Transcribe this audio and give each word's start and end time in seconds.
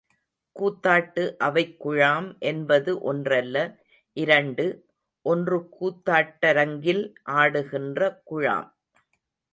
கூத்தாட்டு 0.55 1.23
அவைக்குழாம் 1.39 2.39
என்பது 2.39 3.01
ஒன்றல்ல, 3.01 3.57
இரண்டு, 4.17 4.65
ஒன்று 5.25 5.59
கூத்தாட்டரங்கில் 5.79 7.03
ஆடுகின்ற 7.35 7.99
குழாம். 8.23 8.69